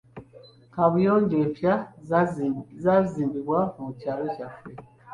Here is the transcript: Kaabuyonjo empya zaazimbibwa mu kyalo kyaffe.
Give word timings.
Kaabuyonjo 0.73 1.35
empya 1.43 1.73
zaazimbibwa 2.83 3.59
mu 3.83 3.91
kyalo 3.99 4.25
kyaffe. 4.35 4.67